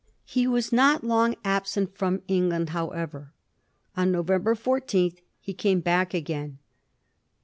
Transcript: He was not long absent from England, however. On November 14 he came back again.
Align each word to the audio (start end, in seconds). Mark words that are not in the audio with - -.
He 0.25 0.47
was 0.47 0.73
not 0.73 1.03
long 1.03 1.35
absent 1.45 1.95
from 1.95 2.23
England, 2.27 2.71
however. 2.71 3.33
On 3.95 4.11
November 4.11 4.55
14 4.55 5.13
he 5.39 5.53
came 5.53 5.79
back 5.79 6.15
again. 6.15 6.57